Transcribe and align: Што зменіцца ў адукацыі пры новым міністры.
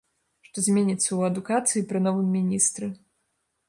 Што 0.47 0.63
зменіцца 0.67 1.03
ў 1.03 1.19
адукацыі 1.31 1.87
пры 1.93 2.05
новым 2.09 2.27
міністры. 2.41 2.95